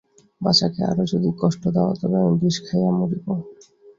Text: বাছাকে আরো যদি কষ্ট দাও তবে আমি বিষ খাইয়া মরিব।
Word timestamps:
বাছাকে 0.41 0.81
আরো 0.89 1.03
যদি 1.11 1.29
কষ্ট 1.41 1.63
দাও 1.75 1.91
তবে 1.99 2.17
আমি 2.21 2.35
বিষ 2.41 2.55
খাইয়া 2.65 2.91
মরিব। 2.97 3.25